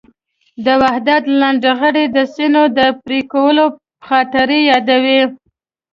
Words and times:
د 0.65 0.67
وحدت 0.81 1.23
لنډهغري 1.39 2.05
د 2.15 2.17
سینو 2.33 2.63
د 2.77 2.79
پرېکولو 3.05 3.65
خاطرې 4.07 4.59
یادوي. 4.71 5.21